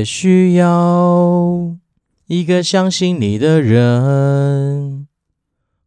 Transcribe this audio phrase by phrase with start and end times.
[0.00, 1.76] 也需要
[2.26, 5.06] 一个相信你的人。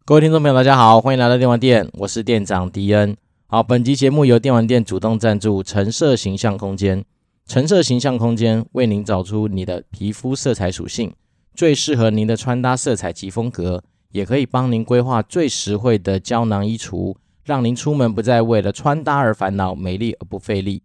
[0.05, 3.17] 各位听众朋友，大家好，欢迎来到电玩店，我是店长迪恩。
[3.47, 7.03] 好，本集节目由电玩店主动赞助，橙色形象空间。
[7.47, 11.11] 橙色形象空间为您找出你的皮肤色彩属性，
[11.55, 20.83] 最适合您的穿搭色彩及风格，也可以帮您规划最实惠的胶囊衣橱，让您出门不再为了穿搭而烦恼，美丽而不费力。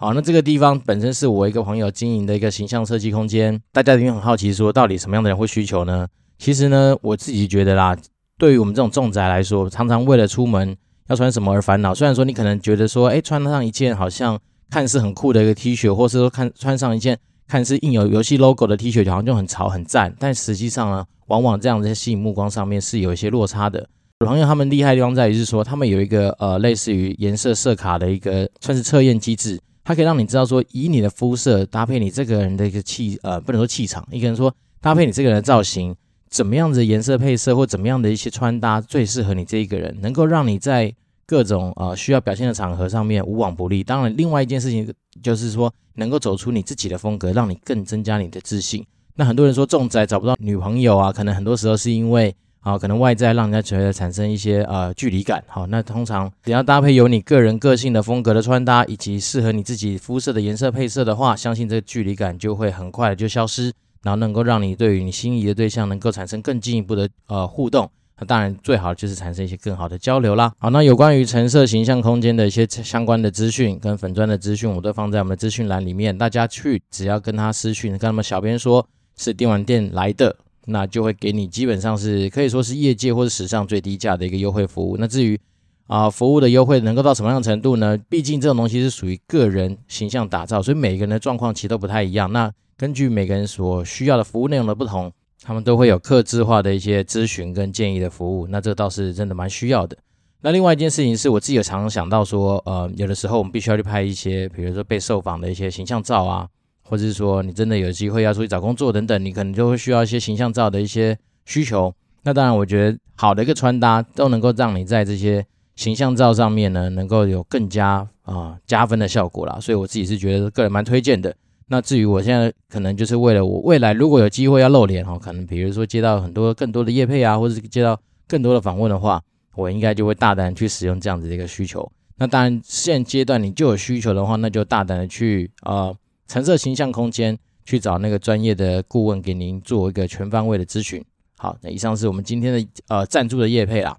[0.00, 6.06] 好，那这个地方本身是我一个朋友经营的一个形象设计空间，大家一定很好奇说，到底什么样的人会需求呢？
[6.38, 7.96] 其实呢，我自己觉得啦，
[8.38, 10.76] 对于我们这种重宅来说，常常为了出门
[11.08, 11.92] 要穿什么而烦恼。
[11.92, 14.38] 虽然说你可能觉得说，哎，穿上一件好像
[14.70, 23.88] 看似很酷的一个 T 恤，或是说看穿上一件看似印有游戏 logo 的 T 恤，好像就很潮很赞，但实际上呢，往往这样子吸引目光上面是有一些落差的。
[24.20, 29.58] 我朋友他们厉害地方在于是说，他们有一个呃类似于颜色色卡的一个算是测验机制。
[29.88, 35.96] 它可以让你知道说，以你的肤色搭配你这个人的一个气，呃，不能说气场，一个人说搭配你这个人的造型，
[36.28, 40.94] 怎么样子的颜色配色或怎么样的一些穿搭最适合你这一个人，能够让你在
[41.24, 43.82] 各种呃需要表现的场合上面无往不利。
[43.82, 48.84] 当然，另外一件事情就是说，能够走出你自己的风格，让你更增加你的自信。
[49.14, 52.36] 那很多人说重宅找不到女朋友啊，可能很多时候是因为。
[52.68, 55.42] 啊，可能外在让人家觉得产生一些呃距离感。
[55.46, 67.90] 好，那通常只要搭配有你个人个性的风格的穿搭，以及适合你自己肤色的颜色配色的话，相信这个距离感就会很快的就消失，然后能够让你对于你心仪的对象能够产生更进一步的呃互动。
[68.20, 70.52] 那当然最好就是产生一些更好的交流啦。
[70.58, 78.86] 好，那有关于橙色形象空间的一些相关的资讯跟粉专的资讯，我都放在我们的资讯栏里面，大家去只要跟他私讯，跟他们小编说
[79.16, 80.36] 是电玩店来的。
[80.68, 84.96] 那就会给你基本上是可以说是业界或者史上最低价的一个优惠服务。
[84.98, 85.38] 那至于
[85.86, 87.98] 啊服务的优惠能够到什么样程度呢？
[88.08, 92.30] 毕竟这种东西是属于个人形象打造，所以每个人的状况其实都不太一样。
[92.32, 95.10] 那根据每个人所需要的服务内容的不同，
[95.42, 98.46] 他们都会有客制化的一些咨询跟建议的服务。
[98.48, 99.96] 那这倒是真的蛮需要的。
[100.42, 106.48] 那另外一件事情是我自己有常常想到说，呃，有的时候我们必须要去拍一些，比如说被受访的一些形象照啊。
[106.88, 111.94] 或者是说你真的有机会要出去找工作等等，你可能就会需要一些形象照的一些需求。
[112.22, 115.44] 那当然，我觉得好的一个穿搭都能够让你在这些
[115.76, 119.58] 形象照上面呢，能够有更加啊、加分的效果啦。
[119.60, 121.34] 所以我自己是觉得个人蛮推荐的。
[121.68, 129.22] 那至于我现在可能就是为了我未来如果有机会要露脸哈，可能比如说接到很多更多的业配啊，或者是接到更多的访问的话，
[129.54, 131.90] 我应该就会大胆去使用这样子的一个需求。
[132.16, 135.92] 那当然现阶段你就有需求的话，那就大胆的去啊。
[136.28, 141.02] 橙色形象空间去找那个专业的顾问，给您做一个全方位的咨询。
[141.38, 143.96] 好，那以上是我们今天的呃赞助的业配啦。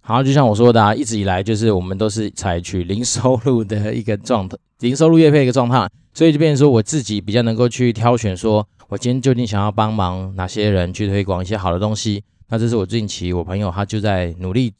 [0.00, 12.22] 好，就像我说的啊，一直以来就是我们都是采取零收入的一个状态， 零收入业配一个状态，所以就变成说我自己比较能够去挑选，说我今天究竟想要帮忙哪些人去推广一些好的东西。
[12.48, 14.72] 那这是我近期我朋友他就在努力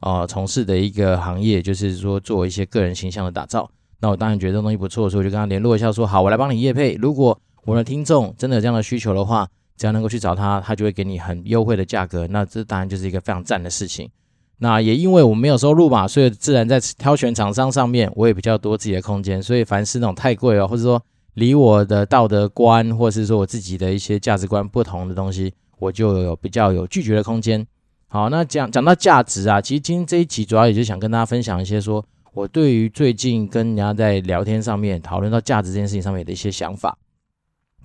[0.00, 3.68] 呃从事的一个行业，就是说做一些个人形象的打造。
[4.00, 6.94] 那我当然觉得这东西不错，所以我就跟他联络一下，说好，我来帮你业配。
[6.94, 12.26] 如果我的听众真的有这样的需求的话，只要能够去找他，他就会给你很优惠的价格。
[12.28, 14.08] 那这当然就是一个非常赞的事情。
[14.58, 19.42] 那也因为我没有收入嘛，所以自然在挑选厂商上面，我也比较多自己的空间。
[19.42, 21.02] 所以凡是那种太贵哦，或者说
[21.34, 27.66] 离我的道德观，或者是说我自己的一些价值观不同的东西，我就有比较有拒绝的空间。
[28.06, 32.04] 好，那讲讲到价值啊，其实今天这一集主要也就想跟大家分享一些说。
[32.32, 36.96] 我对于最近跟人家在聊天上面讨论到价值这件事情上面的一些想法。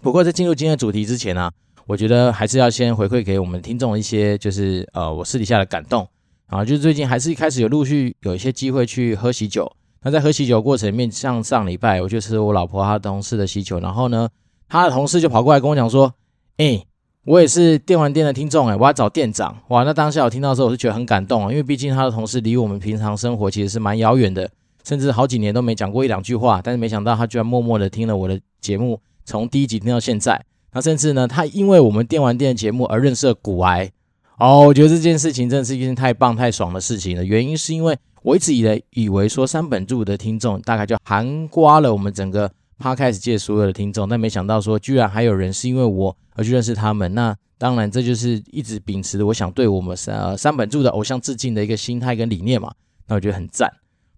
[0.01, 1.49] 不过在进入今天的主题之前呢、
[1.87, 6.07] 我觉得还是要先回馈给我们听众一些，就是呃我私底下的感动
[6.47, 9.71] 啊，就是最近还是一开始有陆续有一些机会去喝喜酒。
[10.01, 14.29] 那在喝喜酒过程里面，像上礼拜我就吃我老婆她同事的喜酒，然后呢，
[14.67, 16.13] 她的同事就跑过来跟我讲说，
[16.57, 16.85] 哎。
[17.25, 19.83] 我也是电玩店的听众哎，我要找店长哇！
[19.83, 24.49] 那当下我听到的时候，我是觉得很感动啊，因为毕竟他的同事离我们平常生活其实是蛮遥远的，
[24.83, 26.59] 甚至好几年都没讲过一两句话。
[26.61, 30.43] 但是没想到他居然默默的听了我的节目，从第一集听到现在。
[30.73, 33.89] 那甚至呢，他因为我们电玩店的节目而认识了股癌
[34.37, 34.65] 哦。
[34.67, 37.23] 我觉得这件事情真的是一件太棒太爽的事情了。
[37.23, 42.51] 原因是因为我一直以来以为说三本柱的听众大概就涵盖了我们整个
[42.83, 46.17] Podcast 界所有的听众，但没想到说居然还有人是因为我。
[46.35, 52.73] 而去认识他们，那当然这就是一直秉持着我想对我们三呃三本柱的偶像致敬的一个心态跟理念嘛。
[53.05, 53.71] 那我觉得很赞。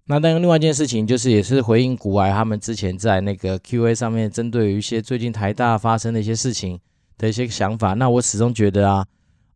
[0.05, 6.79] 那当然，另外一件事情就是也是回应股癌他们之前在那个 Q&A 上面针对于一些最近台大发生的一些事情
[7.17, 7.93] 的一些想法。
[7.95, 9.05] 那我始终觉得啊，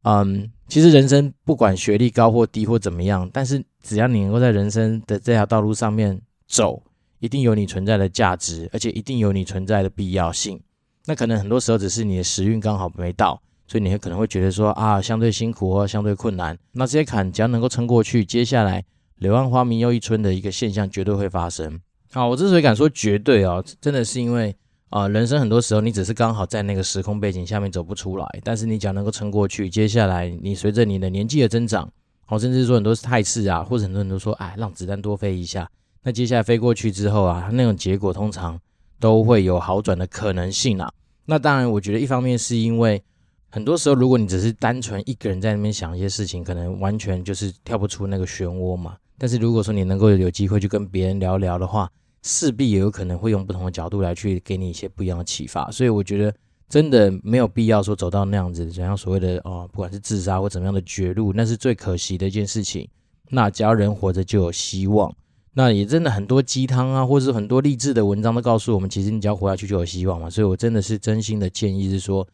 [0.03, 6.83] 嗯，其实人生不管学历高或低或怎么样，但是只要你能够在人生的这条道路上面走，
[7.19, 10.59] 一定有你存在的价值，而且一定有你存在的必要性。
[11.05, 16.57] 那可能很多时候只是你的时运刚好没到，所以你会可能会觉得说啊，相对辛苦或相对困难。
[16.73, 18.83] 那这些坎只要能够撑过去，接下来
[19.17, 21.79] 柳暗花明又一村的一个现象绝对会发生。
[22.11, 24.55] 好，我之所以敢说绝对哦，真的是因为
[24.89, 31.91] 啊，人生很多时候你只是刚好在那个时空背景下面走不出来，但是你只要能够撑过去，接下来你随着你的年纪的增长，
[32.25, 35.69] 好，甚至说很多是态势啊，或者很多人都说，哎，让子弹多飞一下。
[36.03, 38.59] 那接下来飞过去之后啊，那种结果通常
[38.99, 40.91] 都会有好转的可能性啊。
[41.25, 43.01] 那当然，我觉得一方面是因为
[43.49, 48.95] 很多时候，如果你只是单纯一个人在那边想一些事情，可能完全就是跳不出那个漩涡嘛。
[49.17, 51.91] 但是如果说你能够有机会去跟别人聊聊的话，
[52.23, 55.69] 势必也有可能会用不同的角度来去给你一些不一样的启发。
[55.69, 56.33] 所以我觉得
[56.69, 62.87] 真的没有必要说走到那样子，怎样所谓的哦，不管是自杀或怎么样的绝路，那是最可惜的一件事情。
[63.29, 65.13] 那只要人活着就有希望。
[65.59, 70.29] 那也真的很多鸡汤啊，或者是很多励志的文章都告诉我们，其实你只要活下去就有希望嘛。
[70.29, 72.25] 所以我真的是真心的建议是说，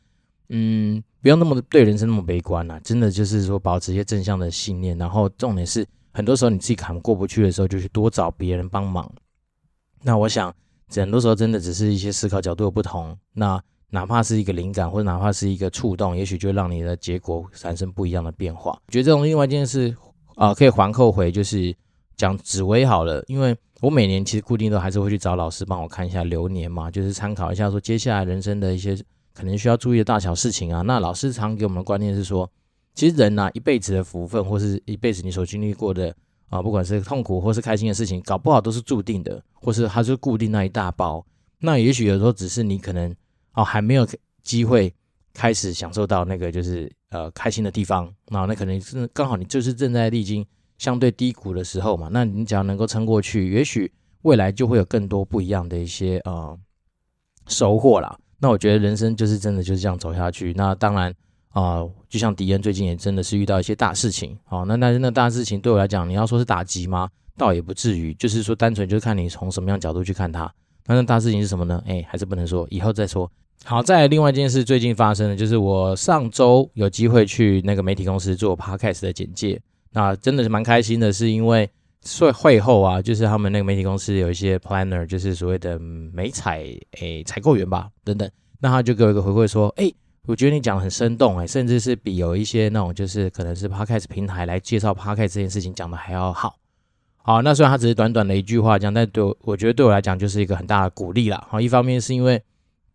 [0.49, 4.95] 嗯，不要那么对人生那么悲观啊，真的就是说保持一些正向的信念。
[4.99, 5.83] 然后重点是，
[6.13, 9.11] 很多时候你自己扛过不去的时候，就去多找别人帮忙。
[10.03, 10.53] 那我想，
[10.95, 13.17] 很多时候真的只是一些思考角度的不同。
[13.33, 18.79] 那哪怕是一个灵感，或者哪怕是一个触动，也许就让你的结果产生不一样的变化。
[18.89, 19.95] 觉得这种另外一件事
[20.35, 21.75] 啊，可以环扣回就是。
[22.17, 28.97] 讲紫微好了，因为我每年其实固定都还是会去找老师帮我看一下流年嘛，就是参考一下说接下来人生的一些
[29.33, 30.81] 可能需要注意的大小事情啊。
[30.81, 32.49] 那老师常给我们的观念是说，
[32.93, 36.15] 其实人呐、啊、一辈子的福分或是一辈子你所经历过的
[36.49, 41.25] 啊，不管是痛苦或是开心的事情，搞不好都是注定的，或是它是固定那一大包。
[41.59, 43.13] 那也许有时候只是你可能
[43.53, 44.07] 哦还没有
[44.41, 44.93] 机会
[45.33, 50.45] 开始享受到那个就是呃开心的地方，那那可能是刚好你就是正在历经。
[50.77, 53.91] 相对低谷的时候嘛，那你只要能够撑过去，也许
[54.23, 56.57] 未来就会有更多不一样的一些呃
[57.47, 58.17] 收获啦。
[58.39, 60.53] 那我觉得人生就是真的就是这样走下去。
[60.55, 61.13] 那当然
[61.51, 67.07] 啊、就像迪恩最近也真的是遇到一些大事情，好、哦，那但是那大事情对我来讲，你要说是打击吗？
[67.37, 70.53] 倒也不至于，就是说单纯就是看你从什么样角度去看它。
[70.85, 71.81] 那那大事情是什么呢？
[71.87, 73.31] 哎，还是不能说，以后再说。
[73.63, 79.61] 好，再来另外一件事，最近发生的就是我上周有机会去那个媒体公司做 Podcast 的简介。
[79.95, 81.69] 那真的是蛮开心的，是因为
[82.19, 86.65] 会会后啊，就是他们那个媒体公司有一些 planner，就是所谓的媒采
[86.99, 88.29] 诶采购员吧，等等。
[88.59, 89.95] 那他就给我一个回馈说，诶，
[90.27, 96.57] 我觉得你讲的很生动，诶，甚至是比有一些那种就是可能是 podcast 平台来介绍 podcast 这件事情讲的还要好。
[97.15, 101.47] 好，那虽然他只是短短的一句话讲，但对我我觉得对我来讲就是一个很大的鼓励啦。
[101.49, 102.43] 好，一方面是因为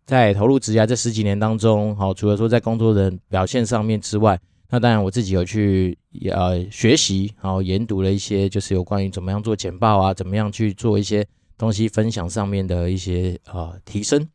[0.04, 4.38] 在投入职涯这十几年当中，好，除了说在工作的表现上面之外。
[4.72, 5.98] 那当然，我自己有去
[6.30, 11.26] 呃学习，然后研读了一些，就是有关于怎么样做简报啊，怎么样去做一些
[11.58, 14.28] 东西分享上面的一些呃提升。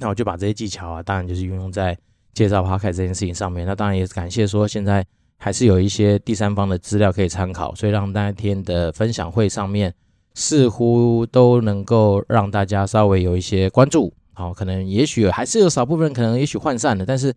[0.00, 1.96] 那我就把这些技巧啊，当然就是运用在
[2.32, 3.64] 介绍 p o c a s t 这件事情上面。
[3.64, 5.06] 那当然也是感谢说，现在
[5.36, 9.94] 还是有一些第三方的资料可以参考，所以让那天的分享会上面
[10.34, 14.12] 似乎都能够让大家稍微有一些关注。
[14.32, 17.32] 好，可能也许还是有少部分人可能也许涣散了，但是。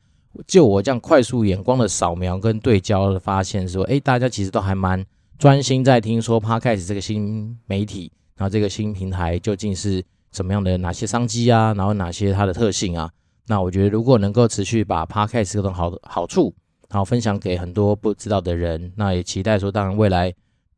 [0.45, 5.03] 就我这样快速眼光的扫描跟对焦的发现，说，诶，大家其实都还蛮
[5.39, 13.09] 专心在听说 Podcast 这个新媒体，然后这个新平台究竟是怎么样的，哪些商机啊，然后哪些它的特性啊？
[13.47, 16.53] 那我觉得如果能够持续把 Podcast 这种好好处，
[16.89, 20.33] 然后分享给很多不知道的人，那也期待说，当然未来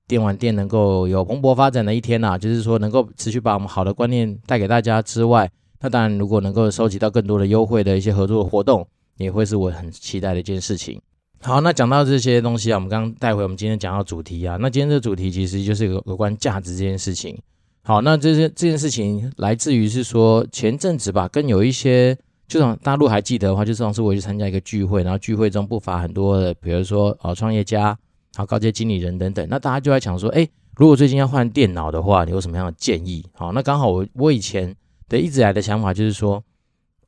[0.07, 5.49] 电玩店能够有蓬勃发展的一天呐，就是说能够持续把我们好的观念带给大家之外，
[5.81, 8.87] 那当然如果能够收集到更多的优惠的一些合作活动。
[9.19, 10.99] 也会是我很期待的一件事情。
[11.41, 14.57] 好，那讲到这些东西啊，我们刚刚带回我们今天讲到主题啊。
[14.59, 17.37] 那今天这个主题其实就是有有关价值这件事情。
[17.83, 27.97] 好，那这些这件事情来自于是说前阵子吧，跟有一些，就像大陆还记得的话，就上次我去参加一个聚会，然后聚会中不乏很多的，比如说啊创业家，
[28.35, 29.47] 好高阶经理人等等。
[29.49, 33.25] 那大家就在讲说，哎，如果最近要换电脑的话，你有什么样的建议？
[33.33, 34.75] 好，那刚好我我以前
[35.07, 36.43] 的一直来的想法就是说。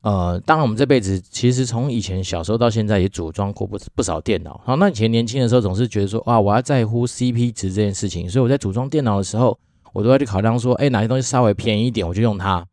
[0.02, 4.60] 呃，当然，我们这辈子其实从以前小时候到现在也组装过不不少电脑。
[4.64, 9.56] 好，那以前年轻的时候总是觉得说，哇，我要在乎 CP 值这件事情，所以我在组装电脑的时候，
[9.92, 12.66] 我都要去考量说，哎，哪些东西稍微便宜一点，我就用它。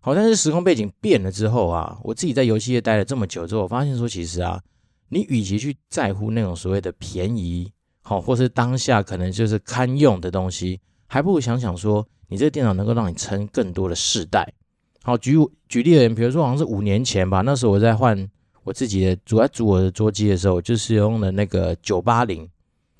[0.00, 4.60] 好，但是时空背景变了之后啊，我自己在游戏业待了这么久之后，我发现说，其实啊，
[5.08, 7.70] 你与其去在乎那种所谓的便宜，
[8.02, 14.52] 好，或是当下可能就是堪用的东西，还不如想想说，你这个电脑能够让你撑更多的世代。
[15.02, 15.36] 好，举
[15.68, 18.28] 举例而言，比如说好像是五年前吧，那时候我在换
[18.64, 22.48] 我自己的主要组我的桌机的时候，就是用的那个九八零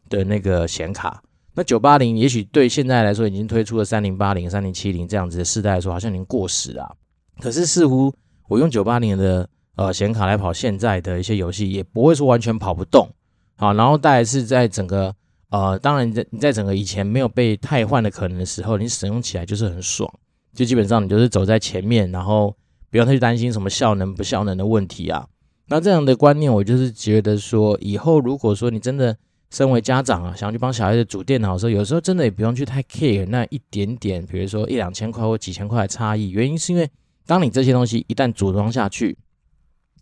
[0.09, 1.23] 的那个显卡。
[1.55, 6.97] 那九八零也许对现在来说已经推出了三零八零、三零七零这样子的世代来说，好像已经过时了。
[7.41, 8.13] 可是似乎
[8.49, 13.09] 我用九八零的呃显卡来跑现在的一些游戏，也不会说完全跑不动。
[13.57, 15.15] 好，然后大概是在整个
[15.51, 20.11] 呃，当然你在你在整个以前没有被汰换的可能的时候，你使用起来就是很爽，
[20.55, 22.55] 就基本上你就是走在前面，然后
[22.91, 25.27] 不用太去担心什么效能不效能的问题啊。
[25.69, 29.17] 那这样的观念，我就是觉得说，以后如果说你真的
[29.51, 36.31] 身为家长啊，想要去帮小孩子组电脑的时候，有时候真的也不用去太 care 那一点点，比如说一两千块或几千块的差异。
[36.31, 36.91] 原因是因为，
[37.27, 39.17] 当你这些东西一旦组装下去，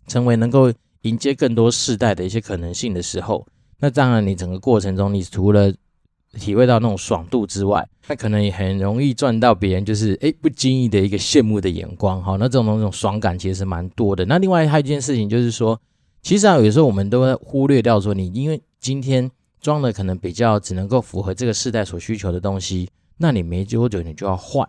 [0.07, 3.47] 成为能够迎接更多世代的一些可能性的时候，
[3.79, 5.73] 那当然你整个过程中，你除了
[6.39, 12.21] 体会到那种爽度之外，那可能也很容易赚到别人就是诶不经意的一个羡慕的眼光。
[12.21, 14.25] 好，那这种那种爽感其实是蛮多的。
[14.25, 15.79] 那另外还有一件事情就是说，
[16.21, 19.29] 其实啊有时候我们都会忽略掉说，你因为今天。
[19.61, 24.67] 装的可能比较只能够符合这个世代所需求的东西，那你没多久你就要换。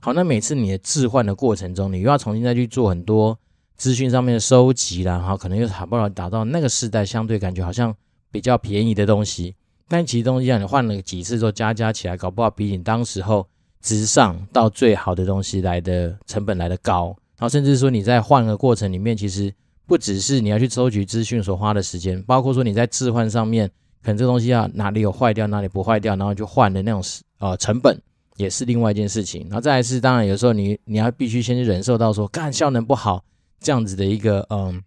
[0.00, 3.38] 好，那每次你的置换的过程中，你又要重新再去做很多
[3.74, 7.96] 资讯上面的收集啦，然后可能又好不容易达到那个世代相对感觉好像
[8.30, 9.54] 比较便宜的东西，
[9.96, 13.46] 但其实东西让你换了几次之后加加起来，搞不好比你当时候
[13.80, 17.16] 直上到最好的东西来的成本来的高。
[17.38, 19.54] 然后甚至说你在换的过程里面，其实
[19.86, 23.70] 不只是你要去收集资讯所花的时间，包括说你在置换上面。
[24.02, 27.02] 可能这东西要哪里有坏掉，哪里不坏掉，然后就换的那种
[27.38, 27.98] 呃成本
[28.36, 29.40] 也是另外一件事情。
[29.44, 33.24] 然后再来是，当然有时候你你要必须先去忍受到说，干效能不好
[33.60, 34.82] 这样子的一个嗯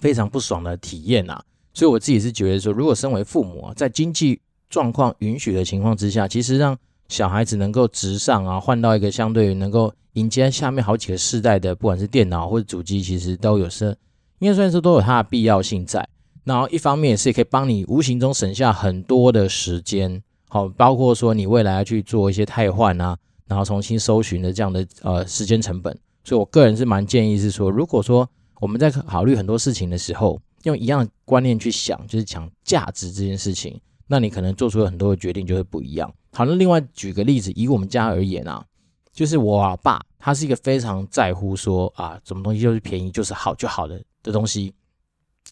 [0.00, 1.40] 非常不爽的体验啊。
[1.74, 6.76] 所以我自己是觉得说，如果身为父母啊，在经济状况允许的情况之下，其实让
[7.08, 13.96] 小孩子能够直上啊，换到一个相对于能够迎接下面好几个世代的，不管是电脑或者主机，其实都有是
[14.38, 16.08] 应该算是都有它的必要性在。
[16.44, 25.96] 然后一方面也是可以帮你无形中省下很多的时间，好，包括说你未来要去做一些汰换啊，然后重新搜寻的这样的呃时间成本。
[26.24, 28.28] 所以我个人是蛮建议是说，如果说
[28.60, 36.12] 我们在考虑很多事情的时候，用一样的观念去想，就是讲价值这件事情，那你可能做出了很多的决定就会不一样。
[36.32, 38.64] 好，那另外举个例子，以我们家而言啊，
[39.12, 44.72] 就是我爸他是一个非常在乎说啊，什么东西就是便宜就是好就好的的东西。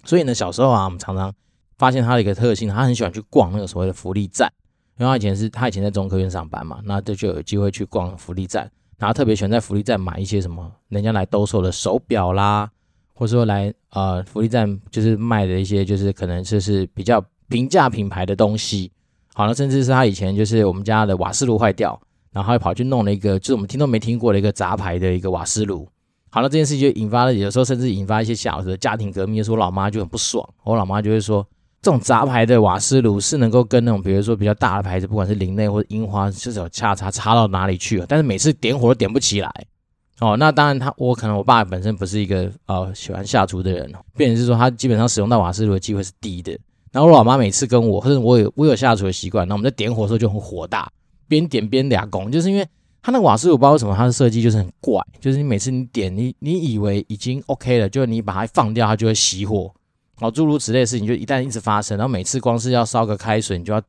[0.05, 1.35] 所以呢，小时候啊，我们常常
[1.77, 4.53] 发现他的一个特性，他很喜欢去逛那个所谓的福利站。
[4.99, 8.71] 因为他以前是他以前在中科院上班嘛，那这就有机会去逛福利站。
[8.99, 12.71] 然后特别喜欢在福利站买一些什么人家来兜售的手表啦，
[13.21, 18.91] 或者说来呃福利站就是卖的一些就是可能就是比较平价品牌的东西。
[19.35, 22.01] 好了，甚至是他以前就是我们家的瓦斯炉坏掉，
[22.33, 25.87] 然后他跑去弄了一个就是我们听都没听过的一个杂牌的一个瓦斯炉。
[26.31, 29.45] 好了，这件事情就引发了，有时候甚至引发一些小的家庭革命。
[29.45, 31.47] 说我老妈就很不爽，我老妈就会说，
[31.83, 39.53] 这种杂牌的瓦斯炉是能够跟那种，比如说比较大的牌子，不管是林内或者樱花，就是有插插插到哪里去了，但是每次点火都点不起来。
[40.21, 46.57] 哦，那当然他我可能我爸本身不是一个呃喜欢下厨的人，变成是说他基本上使用到瓦斯炉的机会是低的。
[46.93, 50.91] 然后我老妈每次跟我或者我有我有下厨的习惯，那我们在点火的时候就很火大，
[51.27, 52.67] 边点边俩拱，就是因为。
[53.03, 59.75] 它那瓦斯炉，不知道为什么它的设计就是很怪，就是你每次你点你你以为已经 OK 了，就是你把它放掉，它就会熄火，
[60.17, 63.81] 好，诸如此类的事情就一旦一直发生，然后每次光是要烧个开水，你就要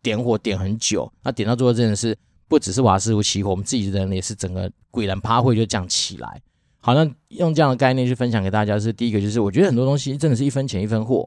[0.00, 2.16] 点火点很久，那点到最后真的是
[2.50, 6.42] 不只是瓦斯炉起火，我们自己的人也是整个鬼然趴会就这样起来。
[6.80, 11.26] 好，那用这样的概念去分享给大家是第一个，就是我觉得很多东西真的是一分钱一分货，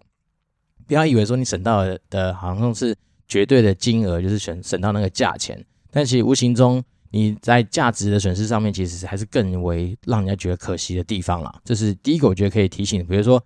[0.86, 2.96] 不要以为说你省到的好像是
[3.28, 6.84] 绝对的金额，就是省省到那个价钱，但其实无形中。
[7.16, 11.62] 你在价值的损失上面，其实还是更为让人家觉得可惜的地方啦。
[11.64, 13.06] 这是第一个，我觉得可以提醒。
[13.06, 13.40] 比如说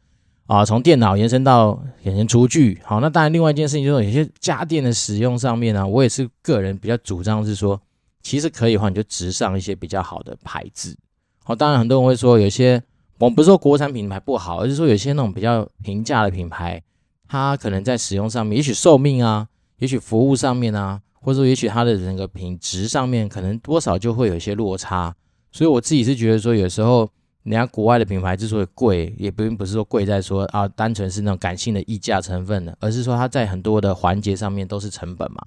[0.47, 7.79] 啊，从电脑延伸到衍生厨具，好，那当然另外一件事情就是有些家电的使用上面呢，我也是个人比较主张是说，
[8.21, 10.97] 其实可以的话，你就直上一些比较好的牌子。
[11.43, 12.81] 好，当然很多人会说有些，
[13.19, 16.81] 我们不是说国产品牌不好，而是说有些那种比较平价的品牌，
[17.27, 19.47] 它可能在使用上面，也许寿命啊，
[19.79, 21.01] 也许服务上面啊。
[21.19, 25.13] 或者说，也许它的整个品质上面可能多少就会有些落差，
[25.51, 27.09] 所以我自己是觉得说，有时候
[27.47, 35.37] 人家国外的品牌之所以贵，也并不是说贵在说啊，单纯是那种感性的溢价成分的，而是说它在很多的环节上面都是成本嘛。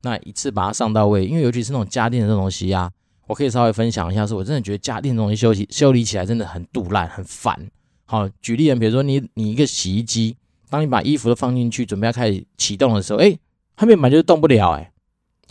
[0.00, 2.90] 那一次把它上到位，因为尤其是那种家电的这种东西啊，
[3.26, 7.70] 我可以稍微分享一下，是我真的觉得家电这东西修起修理起来真的很赌烂，很烦。
[8.06, 10.38] 好，举例人，比如说你你一个洗衣机，
[10.70, 13.38] 当你把衣服都放进去，准备要开始启动的时候，哎，
[13.76, 14.90] 它面板就是动不了，哎。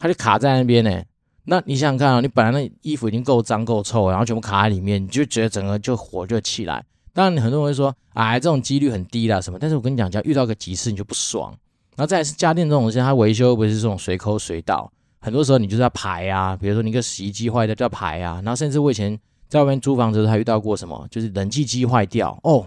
[0.02, 1.04] 它就卡在那边呢，
[1.50, 6.86] 那你想想看啊，你本来那衣服已经够脏够臭，然后全部卡在里面，你就觉得整个就火就起来。
[7.12, 11.50] 当然，你很多人会说，哎，这种几率很低啦什么，但是我跟你讲，只要遇到个几次你就不爽。
[11.96, 14.90] 然后再是家电这种东西，它维修不是这种随口随到，
[15.20, 22.66] 很多时候你就是要排啊，比如说你个洗衣机坏掉就要排啊，然后甚至我以前在外面租房子的时候还遇到过什么，就是冷气机坏掉哦，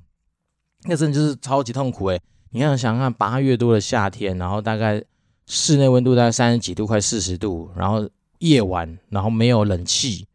[0.84, 2.20] 那真的就是超级痛苦诶。
[2.50, 5.02] 你看想看八月多的夏天，然后大概
[5.46, 8.06] 室内温度大概三十几度，快四十度，然后
[8.42, 10.26] 夜晚然后没有冷气，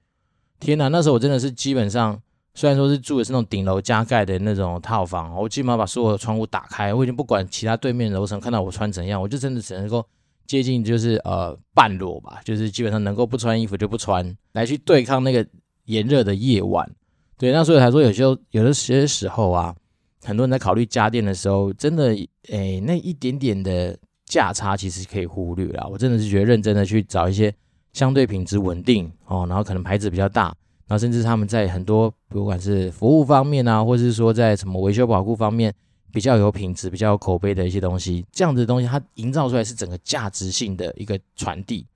[0.59, 2.21] 天哪，那时候我真的是基本上。
[2.59, 10.03] 虽然说是住的是那种顶楼加盖的那种套房，我基本上把所有的窗户打开，我已经不管其他对面楼层看到我穿怎样，我就真的只能够
[10.47, 15.45] 接近就是呃半裸吧，就是基本上能够不穿衣服就不穿，来去对抗那个
[15.85, 16.89] 炎热的夜晚。
[17.37, 19.75] 对，那所以才说有些有的些时候啊，
[20.23, 23.95] 很多人在考虑家电的时候，真的诶那一点点的
[24.25, 25.85] 价差其实可以忽略啦。
[25.85, 27.53] 我真的是觉得认真的去找一些
[27.98, 30.56] 相对品质稳定哦，然后可能牌子比较大。
[30.86, 35.74] 然后甚至他们在很多不管是服务方面啊，或是说在什么维修保护方面
[36.13, 41.88] 比较有品质、比较有口碑的一些东西，这样子的东西它营造出来是整个价值性的一个传递。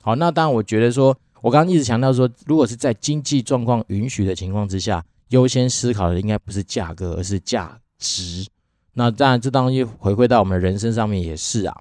[0.00, 8.46] 好，那当然我觉得说，我刚刚一直强调说，如果是在经济状况允许的情况之下，优先思考的应该不是价格，而是价值。
[8.94, 11.76] 那当然这当然回归到我们人生上面也是啊，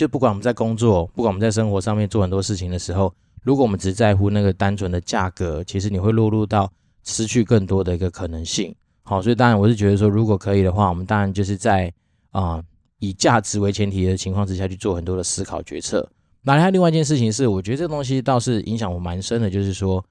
[0.00, 3.12] 就不管我们在工作，不管我们在生活上面做很多事情的时候。
[3.42, 6.72] 如果我们只在乎那个单纯的价格，其实你会落入到
[7.04, 8.74] 失去更多的一个可能性。
[9.02, 11.92] 好，所以当然我是觉得说，如果可以的话，我们当然就是在
[12.30, 12.62] 啊、
[12.98, 16.08] 以价值为前提的情况之下去做很多的思考决策。
[16.40, 20.02] 那还有另外一件事情是，我觉得这个东西倒是影响我蛮深的，就是说，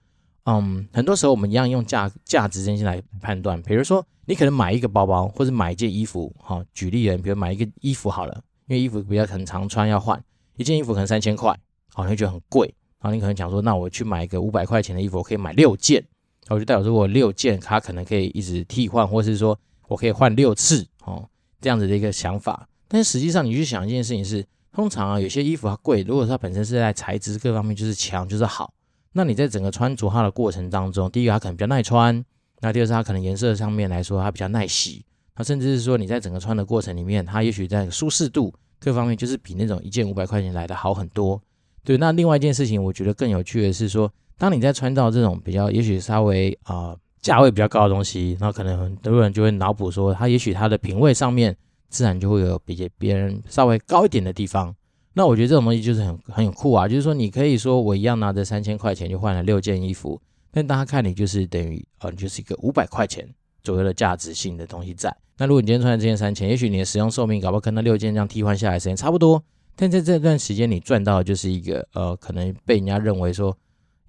[0.46, 3.60] 嗯，很多时候我们一样用价价值真心来判断。
[3.64, 10.24] 比如说，你可能买一个包包或者买一件衣服，哈，举例人，比如买一个衣服好了，因为衣服比较很常穿要换，
[10.56, 11.60] 一件衣服可能三千块，
[11.92, 12.72] 好，你会觉得很贵。
[13.02, 16.04] 然后你可能讲说，那我去买一个五百块钱的衣服，我可以买六件，
[16.50, 21.28] 我就代表说我六件，它可能可以一直替换，或是说我可以换六次哦，
[21.60, 22.68] 这样子的一个想法。
[22.88, 28.72] 但实际上你去想一件事情是，通常啊有些衣服它贵，如果它本身是在材质各方面就是强就是好，
[29.14, 32.24] 那你在整个穿着它的过程当中，第一个它可能比较耐穿，
[32.60, 35.06] 那第二是它可能颜色上面来说它比较耐洗，
[35.38, 41.42] 那甚至是说你在整个穿的过程里面，它也许在舒适度各方面就是比那种一件五百块钱来的好很多。
[41.84, 51.56] 对，那另外一件事情，我觉得更有趣的是说，当你在穿到这种比较，也许稍微啊、价位比较高的东西，那可能很多人就会脑补说，他也许他的品味上面
[51.90, 54.74] 自然就会有比别人稍微高一点的地方。
[55.14, 63.28] 那我觉得这种东西就是很很有酷啊，就是说你可以说我一样拿着三千块钱就换了六件衣服，但大家看你就是等于呃，就是一个五百块钱
[63.64, 65.16] 左右的价值性的东西在。
[65.38, 69.42] 那如果你今天穿的这件三千，也许你的使用寿命搞不好跟那六件这样替换下来时间差不多。
[69.76, 73.58] 但在这段时间，你赚到的就是一个呃，可能被人家认为说，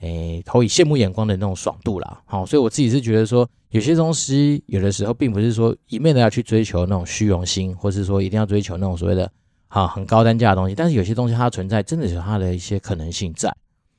[0.01, 2.21] 诶，投以羡慕眼光的那种爽度啦。
[2.25, 9.31] 好，所以我自己是觉得说，有些东西有的时候并不是说一味的要去追求那种虚荣心，或是说一定要追求那种所谓的
[9.69, 10.75] 啊很高单价的东西。
[10.75, 13.55] 但是有些东西它存在，真的有它的一些可能性在。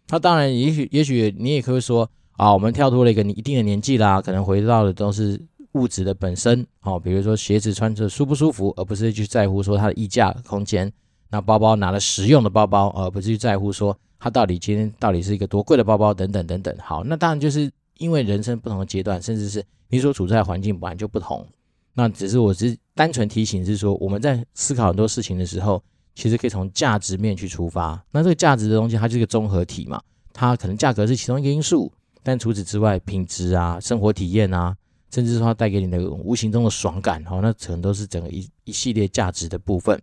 [0.10, 2.10] 那当然，也许也许你也可以说
[2.42, 5.40] 啊，我们跳脱了一个你一定的年纪啦，可能回到的都是
[5.74, 6.66] 物质的本身。
[6.80, 10.92] 好，比如说鞋子穿着舒不舒服，而不是去在乎说它的溢价空间。
[11.30, 16.76] 那包包拿了实用的包包，而不是去在乎说它到底今天到底是一个多贵的包包等等等等。
[16.80, 21.46] 好，那当然就是因为人生不同的阶段，甚至是你所处在的环境本来就不同。
[21.94, 25.80] 那只是我只是单纯提醒是说，我们在思考很多事情的时候，
[26.16, 28.04] 其实可以从价值面去出发。
[28.10, 30.02] 那这个价值的东西，它就是一个综合体嘛，
[30.34, 34.76] 它可能价格是其中一个因素，但除此之外，品质啊、生活体验啊，
[35.12, 40.02] 甚至说它带给你的无形中的爽感，好，那可能都是整个一一系列价值的部分。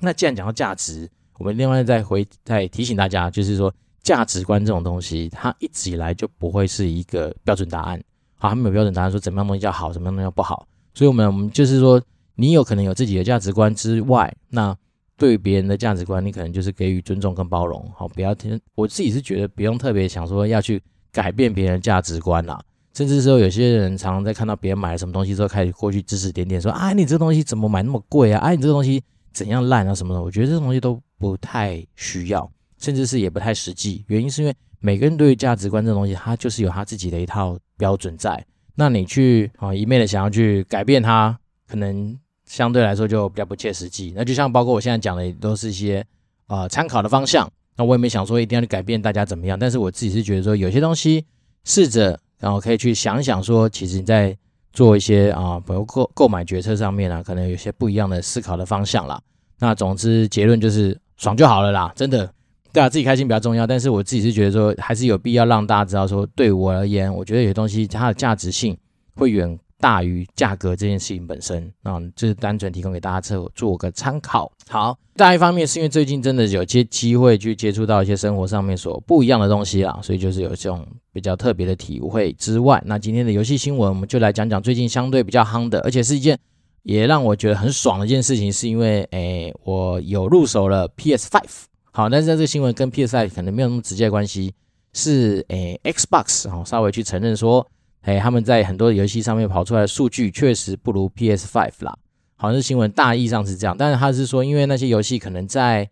[0.00, 3.72] 那既然讲到价值，我们另外再回再提醒大家，就是说
[4.02, 8.02] 价值观这种东西，它一直以来就不会是一个标准答案。
[8.38, 10.66] 好，它没有标准答案说怎么样东西叫好，怎么样东西叫不好。
[10.94, 12.02] 所以，我们我们就是说，
[12.34, 14.76] 你有可能有自己的价值观之外，那
[15.16, 17.90] 对别人的价值观，你可能就是给予尊重跟包容。
[17.94, 18.58] 好，不要听。
[18.74, 20.82] 我自己是觉得不用特别想说要去
[21.16, 22.62] 改变别人价值观啦。
[22.92, 28.40] 甚至说有些人常常在看到别人买了什么东西之后，开始过去指指点点说啊，你这个东西怎么买那么贵啊？
[28.40, 29.02] 啊，你这个东西。
[29.36, 34.02] 怎样烂啊什么的，我觉得这东西都不太需要，甚至是也不太实际。
[34.08, 38.42] 原因是因为每个人对于价值观这东西，它就是有他自己的一套标准在。
[38.76, 44.14] 那你去啊一昧的想要去改变它，可能相对来说就比较不切实际。
[44.16, 46.02] 那就像包括我现在讲的，都是一些
[46.46, 47.46] 啊参考的方向。
[47.76, 51.24] 那我也没想说一定要去改变大家怎么样，但是我自己是觉得说有些东西
[51.64, 54.36] 试着然后可以去想想说，其实你在。
[54.72, 59.18] 做一些啊，比如购购买决策上面啊，可能有些不一样的思考的方向啦。
[59.58, 62.30] 那总之结论就是爽就好了啦，真的，
[62.74, 63.66] 对啊，自己开心比较重要。
[63.66, 68.76] 但是我自己是觉得说，还是有必要让大家知道说，对我而言，我觉得有些东西它的价值性
[69.14, 74.50] 会远大于价格这件事情本身，那这是单纯提供给大家做做个参考。
[74.68, 86.38] 好，再一方面是因为最近真的有些机会去接触到一些生活上面所不一样的东西啊，所以就是有这种比较特别的体会之外，那今天的游戏新闻我们就来讲讲最近相对比较夯的，而且是一件
[86.82, 91.64] 也让我觉得很爽的一件事情，是因为诶我有入手了 PS Five。
[91.92, 94.54] 好，但是这个新闻跟 PS Five 可能没有那么直接的关系，
[94.94, 97.66] 是诶 Xbox 哦稍微去承认说。
[98.06, 101.98] 哎，他们在很多游戏上面跑出来的数据确实不如 PS Five 啦，
[102.36, 105.90] 好像是新闻大意上是这样，但是他是说，因为那些游戏可能在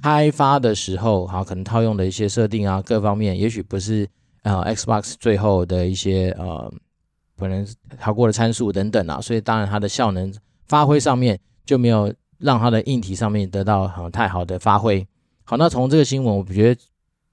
[0.00, 4.08] 开发的时候，好，可能套用的一些设定啊，各方面也许不是
[4.42, 6.72] 呃 Xbox 最后的一些呃
[7.36, 7.66] 可能
[8.00, 10.32] 超过的参数等等啊，所以当然它的效能
[10.68, 15.04] 发挥上面就没有让它的硬体上面得到很太好的发挥。
[15.42, 16.80] 好，那从这个新闻，我觉得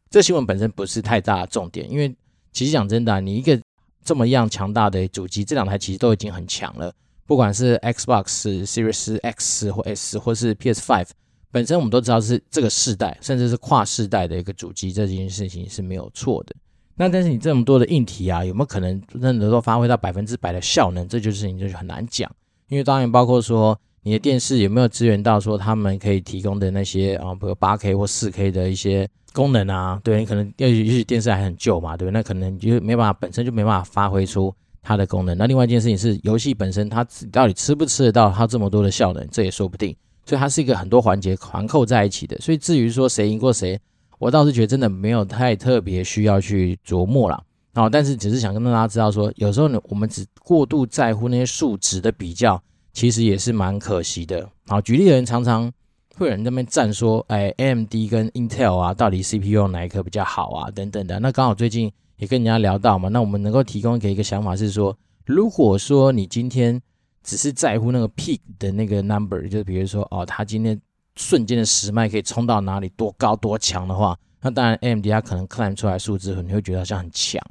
[0.09, 2.15] 这新闻本身不是太大的重点，因为
[2.51, 3.59] 其实讲真的，你一个
[4.03, 6.93] 这么样强大的主机，这两台其实都已经很强了。
[7.25, 11.07] 不管是 Xbox Series X 或 S，或是 PS5，
[11.51, 16.53] 本身我们都知道是这个世代，甚至是跨世代的一个主机，这件事情是没有错的。
[16.95, 21.07] 那但是你这么多的硬体啊，有没有可能真的能够发挥到百分之百的效能？
[21.07, 22.29] 这就是你就是很难讲。
[22.67, 29.09] 因为当然包括说你的电视有没有支援到说他们可以提供的那些啊，比如 8K 或 4K 的一些。
[29.33, 32.13] 功能啊，对，你可能要也许电视还很旧嘛，对不对？
[32.13, 35.35] 那可能就没办法，本身就没办法发挥出它的功能。
[35.37, 39.95] 那另外一件事情是，游戏本身它到底吃不吃得到它这么多的效能，这也说不定。
[40.25, 42.37] 所以它是一个很多环节环扣在一起的。
[42.37, 43.77] 所以至于说谁赢过谁，
[44.19, 47.43] 我倒是觉得真的没有太特别需要去琢磨了。
[47.73, 52.61] 哦，但是只是想跟大家知道说，有时候呢，我们只过度在乎那些数值的比较，
[52.93, 54.47] 其实也是蛮可惜的。
[54.67, 55.71] 好，举例的人常常。
[56.15, 60.69] 会有人在那边站说，哎，AMD 跟 Intel 啊，到底 CPU 哪一颗比较好啊？
[60.69, 61.19] 等等的。
[61.19, 64.95] 那刚好最近也跟人家聊到嘛，那我们能够提供给一个想法是说，
[65.25, 66.79] 如果说你今天
[67.23, 70.79] 只是在乎那个 peak 的那个 number，就比如说哦，它今天
[71.15, 77.41] 瞬间的时脉可以冲到哪里多高多强的话，那当然 AMD 它可能 climb 出来数字，你会觉得好像很强。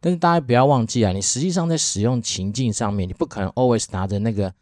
[0.00, 4.52] 但是大家不要忘记啊，你实际上在使用情境上面，你不可能 always 拿着那个。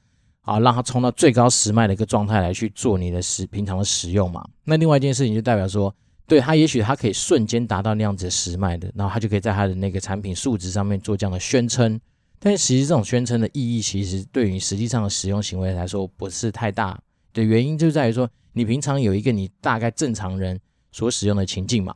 [0.42, 4.44] 啊，让它冲到最高时脉的一个状态来去做你的时平常的使用嘛。
[4.64, 5.94] 那另外一件事情就代表说，
[6.26, 12.00] 对它也许它可以瞬间达到那样子的时脉的，然后它就可以在它的那个产品数值上面做这样的宣称。
[12.38, 16.98] 但是其实这种宣称的意义，其实对于实际上的使用行为来说不是太大
[17.34, 20.58] 的原因，就在于说你平常有一个你大概正常人
[20.90, 21.94] 所使用的情境嘛。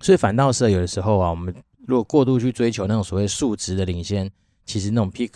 [0.00, 1.54] 所以反倒是有的时候啊，我们
[1.86, 4.30] 如果过度去追求那种所谓数值的领先，
[4.66, 5.30] 其实那种 peak。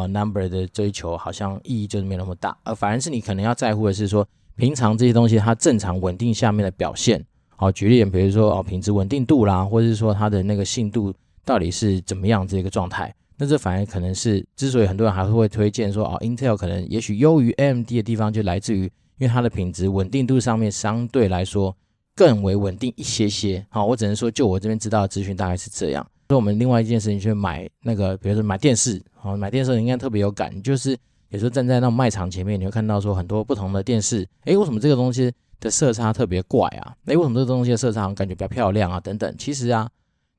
[0.00, 7.24] 啊，number 的追求好像意义就是没那么大，而反而是你可能要在乎的是说，平常这些东西它正常稳定下面的表现。
[7.56, 11.12] 好，举例，比如说哦，品质稳定度啦，或者是说它的那个信度
[11.44, 13.14] 到底是怎么样这个状态。
[13.38, 18.84] 那这反而可能是之所以很多人还是会推荐说哦，Intel 可能也许优于 AMD 的地方，就来自于
[19.18, 21.76] 因为它的品质稳定度上面相对来说
[22.14, 23.66] 更为稳定一些些。
[23.70, 26.06] 好，我只能说就我这边知道的资讯大概是这样。
[26.28, 30.96] 所以我们另外一件事情，去买那个，比如说买电视，好，买电视应该特别有感，就是
[31.28, 36.96] 有时候站在那种卖场前面，你会看到说很多不同的电视，诶，为什么这个东西的色差特别怪啊？
[37.06, 38.98] 诶，为什么这个东西的色差感觉比较漂亮啊？
[38.98, 39.88] 等等，其实啊，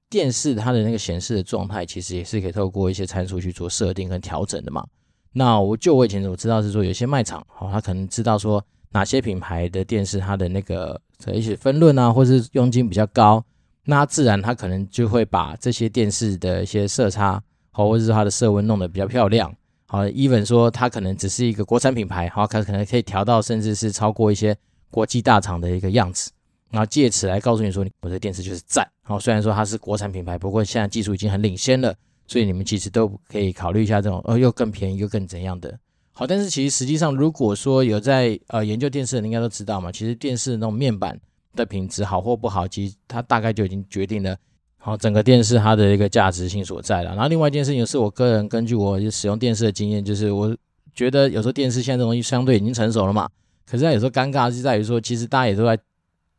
[0.10, 4.86] 电视它的那个显示的状态，其实也是可以透过一些参数去做设定跟调整的嘛。
[5.32, 11.00] 那我就我以前我知道是说，有些卖场，好，他可能知道说哪些品牌的电视它的那个
[11.34, 13.42] 一些分论啊，或是佣金比较高。
[13.90, 24.54] 那自然，他可能就会把这些电视的一些色差，好，或者是它的色温弄得比较漂亮，好，even 说它可能只是一个国产品牌，好，可可能可以调到甚至是超过一些
[24.92, 26.30] 国际大厂的一个样子，
[26.70, 31.96] 然后借此来告诉你说，我的电视就是赞，好，虽然说它是国产品牌，不过现在技术已经很领先了，
[32.28, 35.80] 所以你们其实都可以考虑一下这种，呃，又更便宜又更怎样的，
[36.12, 41.18] 好，但是其实实际上，如果说有在呃研究电视的，应该都知道嘛，其实电视那种面板。
[41.58, 44.38] 的品质好或不好，其实它大概就已经决定了，
[44.78, 47.10] 好整个电视它的一个价值性所在了。
[47.10, 50.56] 然后另外一件事情是我个人根据我使用电视的经验，就是我
[50.94, 53.28] 觉得有时候电视现在这东西相对已经成熟了嘛，
[53.66, 55.78] 可是它有时候尴尬是在于说，其实大家也都在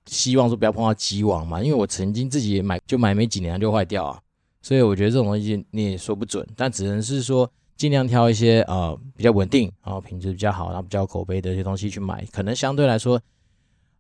[0.07, 4.19] 希望说不要碰到机王嘛，因为我曾经自己也买就买没几年就坏掉啊，
[4.63, 13.21] 所以我觉得这种东西你也说不准，但只能是说尽量挑一些呃比较稳定，然后品质比较好，然后比较口碑的一些东西去买，可能相对来说。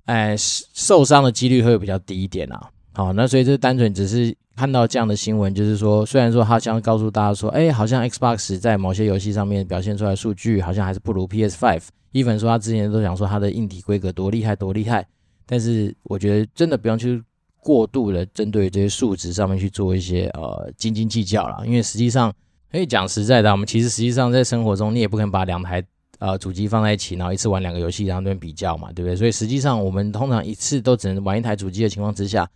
[0.09, 2.71] 哎，受伤的几率会比较低一点啊。
[2.95, 11.83] 好，那所以这单纯只是看到这样的新闻，就是说，虽然说他想告诉大家说，哎，好像 Xbox 在某些游戏上面表现出来数据好像还是不如 PS5。
[12.15, 15.07] Even 说他之前都想说他的硬体规格多厉害多厉害，
[15.45, 17.23] 但是我觉得真的不用去
[17.61, 22.33] 过度的针对这些数值上面去做一些呃斤斤计较了，因为实际上
[22.73, 25.85] 可以讲实在的，我们其实实际上在生活中，你也不可能把两台
[26.19, 29.17] 呃主机放在一起，然后一次玩两个游戏，然后那边比较嘛，对不对？
[29.17, 32.49] 所以实际上我们通常一次都只能玩一台主机的情况之下，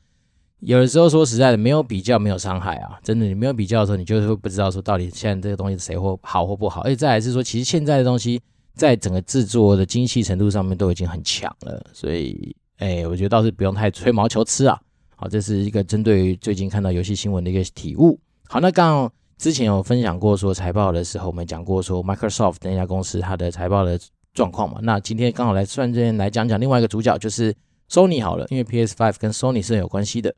[0.61, 6.83] 有的时候说实在的，没有比较没有伤害啊，真的，你没有比较的时候，你就会不知道说到底现在这个东西谁或好或不好。
[6.83, 8.41] 而且再来是说，其实现在的东西
[8.75, 14.81] 在整个制作的精细程度上面都已经很强了，所以哎，我觉得倒是不用太吹毛求疵啊。
[15.17, 18.19] 好，这是一个针对于最近看到游戏新闻的一个体悟。
[18.49, 23.99] 好，那刚刚之前有分享过说财报的时候，我们讲过说 Microsoft 那家公司它的财报的
[24.33, 24.79] 状况嘛。
[24.85, 27.53] 那今天刚好来算这边来讲讲另外一个主角，就是
[27.91, 30.33] Sony 好了，因为 PS5 跟 Sony 是有关系的。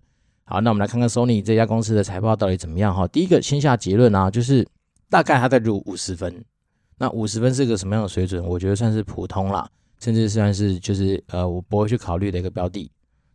[0.45, 3.07] 好，那我们来看看 Sony 这家公司的财报到底怎么样哈。
[3.09, 4.67] 第一个先下结论啊，就是
[5.11, 6.43] 大概它在入五十分。
[6.97, 8.43] 那五十分是个什么样的水准？
[8.43, 9.69] 我觉得算是普通啦，
[10.01, 12.90] 甚至算是就是呃我不会去考虑的一个标的。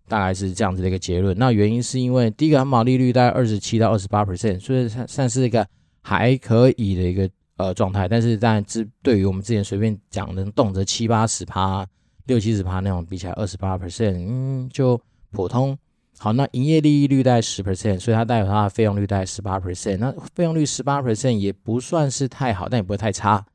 [0.09, 1.37] 大概是这样子的一个结论。
[1.37, 5.65] 那原因是因为第一个，它毛利率大概二十七到二十八 percent，所以算算是一个
[6.01, 8.07] 还可以的一个呃状态。
[8.07, 11.87] 但是当然，之对于我们之前随便讲能动辄七八十趴、
[12.25, 14.99] 六七十趴那种比起来，二十八 percent，嗯，就
[15.31, 15.77] 普通。
[16.17, 19.97] 好，那营业利益率大概十 percent，所以它带有它的费用率大概十八 percent。
[19.99, 23.45] 那费用率十八 percent 也不算是太好，但也不会太差。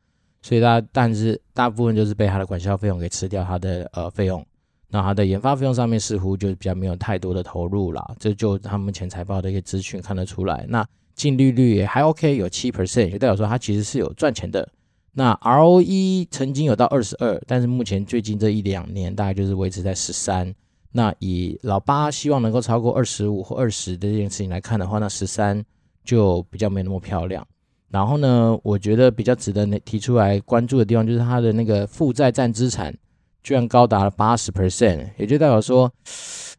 [0.40, 4.42] 所以它但是大部分就是被它的管销费用给吃掉它的呃费用。
[4.94, 10.64] 那它的研发费用上面似乎就比较没有太多的投入啦，这就他们前财报的一些资讯看得出来。
[10.68, 14.68] 那净利率也还 OK，有七 percent，就代表说它其实是有赚钱的。
[15.12, 20.54] 那 ROE 曾经有到二十二，但是目前最近这一两年大概就是维持在十三。
[20.92, 25.60] 那以老八希望能够超过二十五或二十的这件事情来看的话，那十三
[26.04, 27.44] 就比较没那么漂亮。
[27.90, 32.96] 然后呢，我觉得比较值得提出来关注的地方就是它的那个负债占资产。
[33.44, 35.92] 居然高达了八十 percent，也就代表说，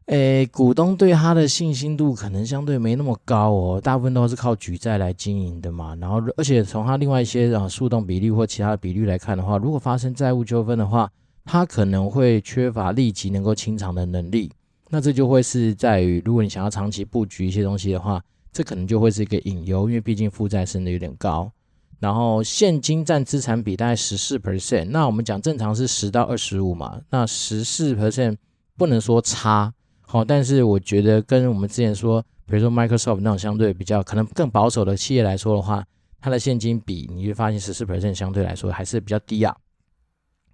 [0.06, 5.95] 诶，股东对他的信心度可能相对没那么高哦，大部分都是靠举债来经营的嘛。
[6.00, 11.10] 然后，而且从他另外一些啊速动比率或其他的比率来看的话，如果发生债务纠纷的话，
[11.43, 14.52] 他可能会缺乏立即能够清偿的能力。
[14.89, 18.21] 那这就会是在于，如果你想要长期布局一些东西的话，
[18.54, 21.52] 这可能就会是一个隐忧，因为毕竟负债升得有点高。
[22.06, 28.38] 然后现金占资产比大概十四 percent，那我们讲正常是十到二十五嘛，那十四 percent
[28.78, 35.84] 不能说差，好，但是我觉得跟我们之前说，比如说 Microsoft 那种相对比较可能更保守的企业来说的话，
[36.22, 39.56] 它的现金比你会发现十四 percent 相对来说还是比较低啊。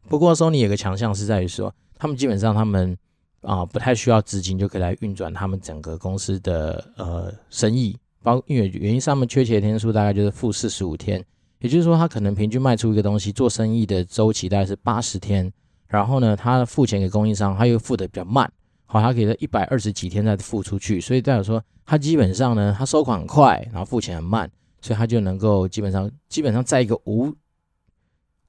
[0.08, 2.98] 不过 Sony 有个强项是在于说，他们基本上他们
[3.42, 7.98] 啊不太需要资金就可以来运转他们整个公司的呃生意。
[8.24, 11.26] 包因为原因，上面缺钱天数大概就是负四十五天，
[11.62, 15.50] 也就是说，他可能平均卖出一个东西，做生意的周期大概是八十天。
[15.88, 18.52] 然后呢，他付钱给供应商，他又付的比较慢，
[18.86, 24.50] 好，他给了一百二十几天再付出去，所以代表说，他基本上呢，他收款快，然后付钱很慢，
[24.82, 27.32] 所以他就能够基本上基本上在一个无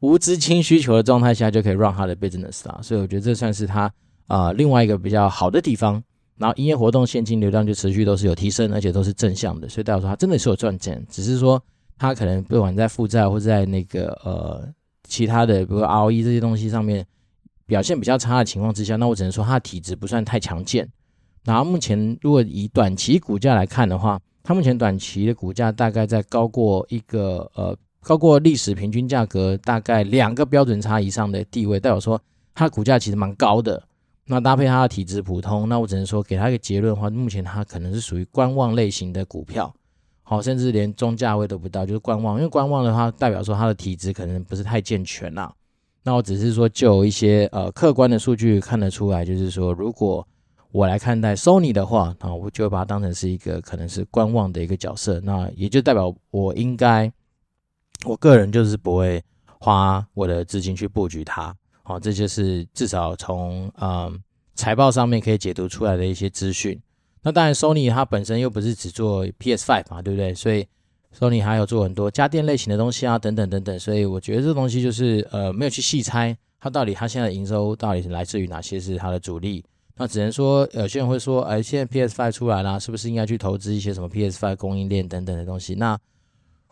[0.00, 2.80] 无资金需求的状态下，就可以 run 他的 business 啦。
[2.82, 3.92] 所以我觉得这算是他
[4.26, 6.02] 啊、另外一个比较好的地方。
[6.38, 11.62] 然后营业活动现金流量就持续都是有提升，而且都是正向的，所以代表说他真的是有赚钱，只是说
[12.02, 14.68] 它可能不管在负债或在那个呃
[15.04, 17.06] 其他的，比如 ROE 这些东西上面
[17.64, 20.88] 表现比较差的情况之下，那我只能说它的体质不算太强健。
[21.44, 32.20] 然后目前如果以短期股价来看的话，它目前短期的股价大概在高过一个呃高过历史平均价格大概两个标准差以上的地位，代表说
[32.52, 33.80] 它股价其实蛮高的。
[34.26, 39.72] 那搭配它的体质普通，那我只能说给它一个结论的话，目前它可能是属于观望类型的股票，
[40.22, 42.36] 好，甚至连中价位都不到，就是观望。
[42.36, 45.52] 因为观望的话，代表说它的体质可能不是太健全啦。
[46.04, 50.26] 那我只是说就一些呃客观的数据看得出来，就是说如果
[50.70, 55.20] 我来看待 Sony 的话，那我就会把它当成是一个可能是观望的一个角色。
[55.20, 57.12] 那也就代表我应该，
[58.04, 59.22] 我个人就是不会
[59.60, 61.54] 花我的资金去布局它。
[61.82, 64.18] 好，这就是至少从嗯
[64.54, 66.80] 财报上面可以解读出来的一些资讯。
[67.22, 70.34] 那当然，Sony 它本身又不是只做 PS5 嘛，对不对？
[70.34, 70.66] 所以
[71.16, 73.78] Sony 还有做很多家电类型的东西啊，等等等等。
[73.78, 79.64] 所以我觉得这东西就是呃没有去细猜它到底它现在的营收到底是来自于哪些是它的主力。
[79.94, 85.74] 那只能说有些人会说，哎，现在 PS5 出来了，是不是应该去投资一些什么 PS5 供应链等等的东西？
[85.74, 85.96] 那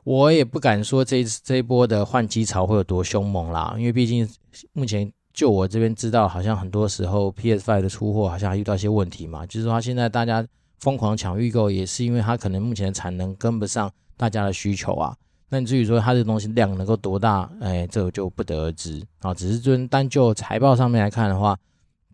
[0.02, 4.26] 我也不敢说这一次这一波的换机潮会有多凶猛啦，因为毕竟
[4.72, 10.46] 目前就我这边知道，好像很多时候 PS5 的出货好像还遇到一些问题嘛，就是说现在大家
[10.80, 15.16] 疯狂抢预购，也是因为它可能目前的产能跟不上大家的需求啊。
[15.48, 19.32] 那至于说它这东西量能够多大，哎，这个就不得而知啊。
[19.32, 21.58] 只是就单就财报上面来看的话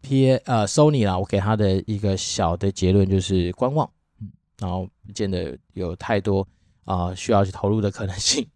[0.03, 6.47] ，P 呃 Sony 啦，我给他的一个小的结论就是观望，嗯，然后不见得有太多。
[6.85, 8.47] 啊、需要去投入的可能性。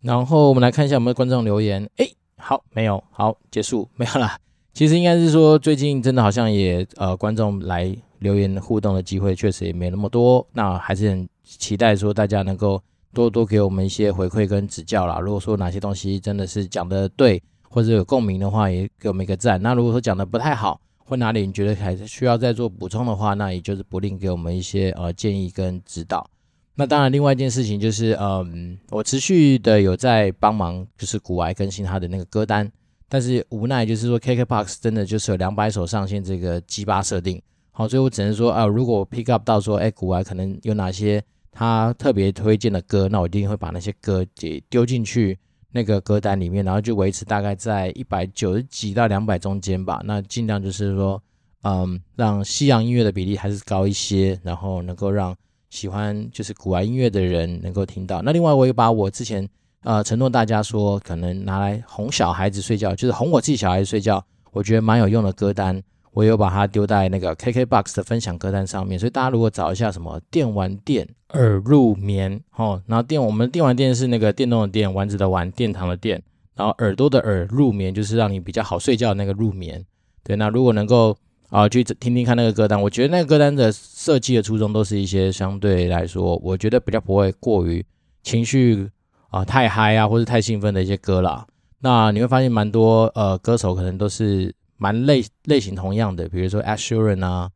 [0.00, 2.04] 然后我们来看一下我们的观众留言，哎，
[2.44, 4.36] 好，没有，好，结束， 没有啦。
[4.74, 12.82] 其实应该是说最近真的好像也呃观众来留言互动的机会确实也没那么多，那还是很期待说大家能够
[13.14, 15.20] 多多给我们一些回馈跟指教啦。
[15.20, 19.62] 如果说哪些东西真的是讲的对，或者有共鸣的话，也给我们一个赞。
[19.62, 26.26] 那如果说讲的不太好，或哪里你觉得还是需要再做补充的话，那也就是不吝给我们一些呃建议跟指导。
[26.74, 32.70] 那当然，另外一件事情就是，嗯，我持续的有在帮忙，就是股癌更新他的那个歌单，
[33.10, 37.40] 但是无奈就是说，KKBOX 真的就是有两百首上线这个鸡巴设定，
[37.72, 45.38] 好，所以我只能说啊，如果我 pick up 到说，哎，股癌可能有哪些他特别推荐的歌，那我一定会把那些歌给丢进去
[45.72, 51.22] 那个歌单里面，然后就维持大概在一百九十几到两百中间吧，那尽量就是说，
[51.64, 55.36] 嗯，让西洋音乐的比例还是高一些，然后能够让。
[55.72, 58.20] 喜欢就是古玩音乐的人能够听到。
[58.20, 59.48] 那另外，我也把我之前
[59.84, 65.82] 呃承诺大家说，可能拿来哄小孩子睡觉，就是哄我自己小孩子睡觉，我觉得蛮有用的歌单，
[66.12, 68.98] 我有把它丢在那个 KKBOX 的分享歌单上面。
[68.98, 76.22] 所以大家如果找一下什么电玩店耳入眠哦，然后电我们电玩店是那个电动的电，丸子的丸，殿堂的殿，
[76.54, 79.82] 然后耳朵的耳入眠就是让你比较好睡觉的那个入眠。
[80.22, 81.16] 对，那如果能够。
[81.52, 87.84] 啊，去听听看那个歌单，我觉得那个歌单的设计的初衷都是一些相对来说，我觉得比较不会过于
[88.22, 88.90] 情绪
[89.28, 91.46] 啊太嗨啊，或者太兴奋的一些歌啦。
[91.80, 97.50] 那你会发现蛮多呃歌手可能都是蛮类类型同样的，比如说 Asheran 啊、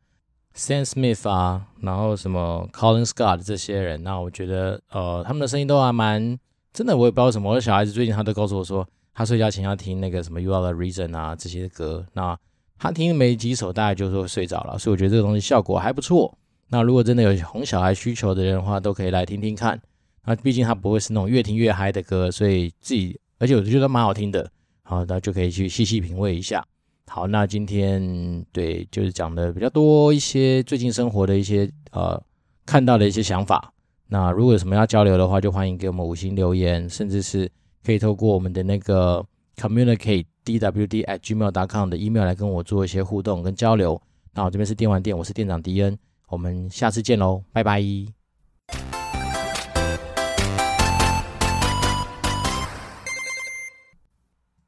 [0.54, 6.38] Sam Smith 啊，然后什么 Colin Scott 这些人，那我觉得呃他们的声音都还蛮
[6.74, 7.48] 真的，我也不知道什么。
[7.48, 12.38] 我的小孩子最近他都告诉我说，他睡觉前要听那个什么 You Are the Reason 啊这些歌，那。
[12.78, 16.36] 他听没几首，大概就说睡着了，所以我觉得这个东西效果还不错。
[16.68, 19.80] 那如果真的有哄小孩需求的人的话，都可以来听听看。
[20.24, 24.50] 那毕竟它不会是那种越听越嗨的歌，所以自己而且我觉得蛮好听的。
[24.82, 26.64] 好，那就可以去细细品味一下。
[27.06, 32.20] 好，那今天对就是讲的比较多一些最近生活的一些呃
[32.64, 33.72] 看到的一些想法。
[34.08, 37.50] 那如果有什么要交流的话，就欢迎给我们五星留言，甚至是
[37.84, 39.24] 可以透过我们的那个
[39.56, 40.26] communicate。
[40.46, 44.00] dwd at gmail.com 的 email 来跟我做一些互动跟交流。
[44.32, 47.82] 那我这边是电玩店，我是店长迪恩，我们下次见喽，拜拜。